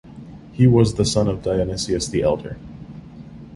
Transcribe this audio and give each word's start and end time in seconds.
He 0.53 0.65
was 0.65 0.95
the 0.95 1.05
son 1.05 1.27
of 1.27 1.43
Dionysius 1.43 2.07
the 2.07 2.23
Elder. 2.23 2.57